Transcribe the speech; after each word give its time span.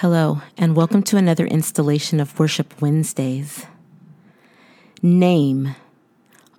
Hello, 0.00 0.40
and 0.56 0.74
welcome 0.74 1.02
to 1.02 1.18
another 1.18 1.44
installation 1.44 2.20
of 2.20 2.38
Worship 2.38 2.80
Wednesdays. 2.80 3.66
Name, 5.02 5.76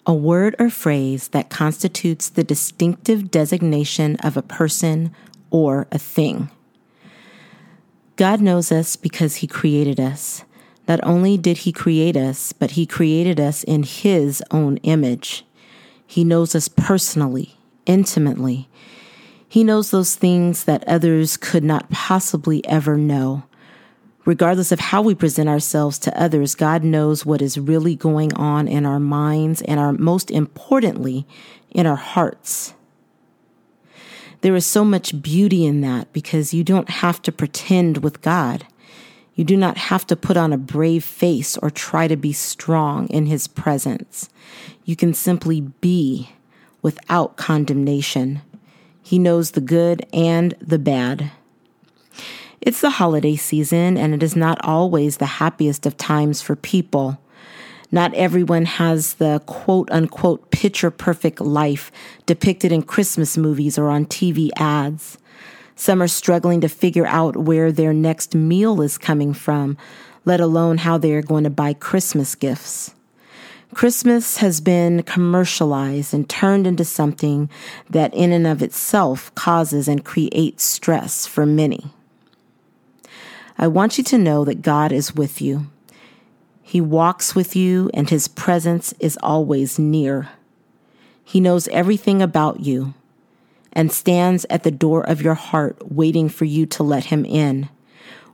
a 0.05 0.13
word 0.13 0.55
or 0.59 0.69
phrase 0.69 1.29
that 1.29 1.49
constitutes 1.49 2.29
the 2.29 2.43
distinctive 2.43 3.31
designation 3.31 4.15
of 4.17 4.37
a 4.37 4.43
person 4.43 5.11
or 5.49 5.87
a 5.91 5.97
thing. 5.97 6.51
God 8.15 8.41
knows 8.41 8.71
us 8.71 8.95
because 8.95 9.37
He 9.37 9.47
created 9.47 9.99
us. 9.99 10.43
Not 10.87 10.99
only 11.01 11.35
did 11.35 11.57
He 11.57 11.71
create 11.71 12.15
us, 12.15 12.53
but 12.53 12.71
He 12.71 12.85
created 12.85 13.39
us 13.39 13.63
in 13.63 13.81
His 13.81 14.43
own 14.51 14.77
image. 14.83 15.47
He 16.05 16.23
knows 16.23 16.53
us 16.53 16.67
personally, 16.67 17.57
intimately. 17.87 18.69
He 19.51 19.65
knows 19.65 19.91
those 19.91 20.15
things 20.15 20.63
that 20.63 20.87
others 20.87 21.35
could 21.35 21.65
not 21.65 21.89
possibly 21.91 22.65
ever 22.65 22.95
know. 22.95 23.43
Regardless 24.23 24.71
of 24.71 24.79
how 24.79 25.01
we 25.01 25.13
present 25.13 25.49
ourselves 25.49 25.99
to 25.99 26.17
others, 26.17 26.55
God 26.55 26.85
knows 26.85 27.25
what 27.25 27.41
is 27.41 27.57
really 27.57 27.97
going 27.97 28.33
on 28.35 28.69
in 28.69 28.85
our 28.85 28.97
minds 28.97 29.61
and 29.63 29.77
our 29.77 29.91
most 29.91 30.31
importantly, 30.31 31.27
in 31.69 31.85
our 31.85 31.97
hearts. 31.97 32.73
There 34.39 34.55
is 34.55 34.65
so 34.65 34.85
much 34.85 35.21
beauty 35.21 35.65
in 35.65 35.81
that 35.81 36.13
because 36.13 36.53
you 36.53 36.63
don't 36.63 36.89
have 36.89 37.21
to 37.23 37.31
pretend 37.33 37.97
with 37.97 38.21
God. 38.21 38.65
You 39.35 39.43
do 39.43 39.57
not 39.57 39.77
have 39.77 40.07
to 40.07 40.15
put 40.15 40.37
on 40.37 40.53
a 40.53 40.57
brave 40.57 41.03
face 41.03 41.57
or 41.57 41.69
try 41.69 42.07
to 42.07 42.15
be 42.15 42.31
strong 42.31 43.09
in 43.09 43.25
His 43.25 43.49
presence. 43.49 44.29
You 44.85 44.95
can 44.95 45.13
simply 45.13 45.59
be 45.59 46.29
without 46.81 47.35
condemnation. 47.35 48.43
He 49.01 49.19
knows 49.19 49.51
the 49.51 49.61
good 49.61 50.05
and 50.13 50.53
the 50.61 50.79
bad. 50.79 51.31
It's 52.61 52.81
the 52.81 52.91
holiday 52.91 53.35
season, 53.35 53.97
and 53.97 54.13
it 54.13 54.21
is 54.21 54.35
not 54.35 54.63
always 54.63 55.17
the 55.17 55.25
happiest 55.25 55.85
of 55.85 55.97
times 55.97 56.41
for 56.41 56.55
people. 56.55 57.19
Not 57.91 58.13
everyone 58.13 58.65
has 58.65 59.15
the 59.15 59.41
quote 59.47 59.89
unquote 59.91 60.51
picture 60.51 60.91
perfect 60.91 61.41
life 61.41 61.91
depicted 62.25 62.71
in 62.71 62.83
Christmas 62.83 63.37
movies 63.37 63.77
or 63.77 63.89
on 63.89 64.05
TV 64.05 64.49
ads. 64.55 65.17
Some 65.75 66.01
are 66.01 66.07
struggling 66.07 66.61
to 66.61 66.69
figure 66.69 67.07
out 67.07 67.35
where 67.35 67.71
their 67.71 67.93
next 67.93 68.35
meal 68.35 68.81
is 68.81 68.97
coming 68.97 69.33
from, 69.33 69.75
let 70.23 70.39
alone 70.39 70.77
how 70.77 70.97
they 70.99 71.13
are 71.13 71.23
going 71.23 71.43
to 71.43 71.49
buy 71.49 71.73
Christmas 71.73 72.35
gifts. 72.35 72.93
Christmas 73.73 74.37
has 74.37 74.59
been 74.59 75.01
commercialized 75.03 76.13
and 76.13 76.27
turned 76.29 76.67
into 76.67 76.83
something 76.83 77.49
that, 77.89 78.13
in 78.13 78.33
and 78.33 78.45
of 78.45 78.61
itself, 78.61 79.33
causes 79.33 79.87
and 79.87 80.03
creates 80.03 80.63
stress 80.63 81.25
for 81.25 81.45
many. 81.45 81.85
I 83.57 83.67
want 83.67 83.97
you 83.97 84.03
to 84.05 84.17
know 84.17 84.43
that 84.43 84.61
God 84.61 84.91
is 84.91 85.15
with 85.15 85.41
you. 85.41 85.67
He 86.61 86.81
walks 86.81 87.33
with 87.33 87.55
you, 87.55 87.89
and 87.93 88.09
His 88.09 88.27
presence 88.27 88.93
is 88.99 89.17
always 89.23 89.79
near. 89.79 90.29
He 91.23 91.39
knows 91.39 91.69
everything 91.69 92.21
about 92.21 92.59
you 92.59 92.93
and 93.71 93.91
stands 93.91 94.45
at 94.49 94.63
the 94.63 94.71
door 94.71 95.01
of 95.01 95.21
your 95.21 95.33
heart 95.33 95.91
waiting 95.91 96.27
for 96.27 96.43
you 96.45 96.65
to 96.65 96.83
let 96.83 97.05
Him 97.05 97.23
in. 97.23 97.69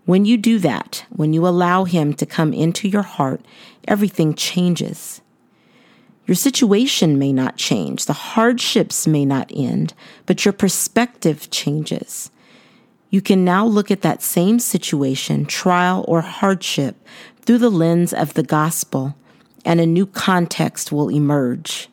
When 0.05 0.25
you 0.25 0.35
do 0.35 0.57
that, 0.59 1.05
when 1.09 1.31
you 1.31 1.47
allow 1.47 1.83
Him 1.83 2.15
to 2.15 2.25
come 2.25 2.53
into 2.53 2.87
your 2.87 3.03
heart, 3.03 3.41
everything 3.87 4.33
changes. 4.33 5.21
Your 6.27 6.35
situation 6.35 7.17
may 7.17 7.31
not 7.31 7.55
change, 7.55 8.05
the 8.05 8.13
hardships 8.13 9.07
may 9.07 9.23
not 9.23 9.49
end, 9.55 9.93
but 10.25 10.43
your 10.43 10.51
perspective 10.51 11.49
changes. 11.49 12.29
You 13.09 13.21
can 13.21 13.45
now 13.45 13.65
look 13.65 13.89
at 13.89 14.01
that 14.01 14.21
same 14.21 14.59
situation, 14.59 15.45
trial, 15.45 16.03
or 16.05 16.19
hardship 16.19 16.97
through 17.39 17.59
the 17.59 17.71
lens 17.71 18.11
of 18.11 18.33
the 18.33 18.43
gospel, 18.43 19.15
and 19.63 19.79
a 19.79 19.85
new 19.85 20.05
context 20.05 20.91
will 20.91 21.09
emerge. 21.09 21.87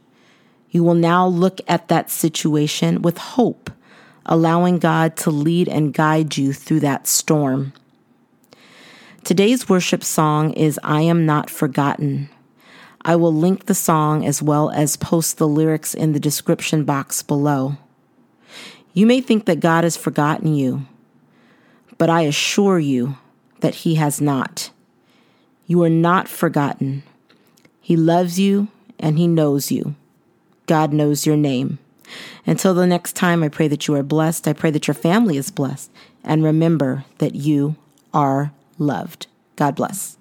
You 0.71 0.83
will 0.83 0.95
now 0.95 1.29
look 1.29 1.61
at 1.69 1.87
that 1.87 2.11
situation 2.11 3.03
with 3.03 3.19
hope, 3.19 3.71
allowing 4.27 4.81
God 4.81 5.17
to 5.19 5.31
lead 5.31 5.69
and 5.69 5.95
guide 5.95 6.37
you 6.37 6.53
through 6.53 6.81
that 6.81 7.07
storm. 7.07 7.73
Today's 9.23 9.69
worship 9.69 10.03
song 10.03 10.53
is 10.55 10.81
I 10.83 11.03
Am 11.03 11.25
Not 11.25 11.49
Forgotten. 11.49 12.29
I 13.05 13.17
will 13.17 13.35
link 13.35 13.67
the 13.67 13.75
song 13.75 14.25
as 14.25 14.43
well 14.43 14.71
as 14.71 14.97
post 14.97 15.37
the 15.37 15.49
lyrics 15.49 15.93
in 15.95 16.13
the 16.13 16.21
description 16.21 16.85
box 16.85 17.23
below. 17.23 17.77
You 18.95 19.07
may 19.07 19.21
think 19.21 19.45
that 19.45 19.61
God 19.61 19.85
has 19.85 19.97
forgotten 19.97 20.55
you, 20.55 20.87
but 21.99 22.09
I 22.09 22.23
assure 22.23 22.79
you 22.79 23.19
that 23.61 23.75
He 23.77 23.97
has 23.97 24.21
not. 24.21 24.71
You 25.67 25.83
are 25.83 25.91
not 25.91 26.29
forgotten. 26.29 27.03
He 27.81 27.97
loves 27.97 28.39
you 28.39 28.69
and 28.99 29.19
He 29.19 29.27
knows 29.27 29.71
you. 29.71 29.95
God 30.67 30.93
knows 30.93 31.27
your 31.27 31.37
name. 31.37 31.79
Until 32.47 32.75
the 32.75 32.87
next 32.87 33.17
time, 33.17 33.43
I 33.43 33.49
pray 33.49 33.69
that 33.69 33.87
you 33.87 33.95
are 33.95 34.03
blessed. 34.03 34.49
I 34.49 34.53
pray 34.53 34.71
that 34.71 34.87
your 34.87 34.95
family 34.95 35.37
is 35.37 35.51
blessed. 35.51 35.91
And 36.23 36.43
remember 36.43 37.05
that 37.19 37.35
you 37.35 37.77
are 38.13 38.53
loved. 38.79 39.27
God 39.57 39.75
bless. 39.75 40.17